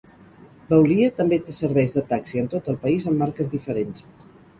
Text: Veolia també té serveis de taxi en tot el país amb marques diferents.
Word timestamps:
Veolia 0.69 1.09
també 1.19 1.37
té 1.49 1.53
serveis 1.57 1.93
de 1.97 2.03
taxi 2.13 2.41
en 2.41 2.47
tot 2.53 2.71
el 2.73 2.79
país 2.87 3.05
amb 3.13 3.23
marques 3.25 3.53
diferents. 3.53 4.07